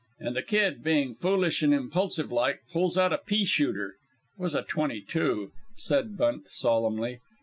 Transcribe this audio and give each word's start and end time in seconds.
And 0.19 0.35
the 0.35 0.41
kid, 0.41 0.83
being 0.83 1.13
foolish 1.13 1.61
and 1.61 1.75
impulsive 1.75 2.31
like, 2.31 2.61
pulls 2.73 2.97
out 2.97 3.13
a 3.13 3.19
peashooter. 3.19 3.97
It 4.35 4.41
was 4.41 4.55
a 4.55 4.63
twenty 4.63 4.99
two," 5.01 5.51
said 5.75 6.17
Bunt, 6.17 6.49
solemnly. 6.49 7.19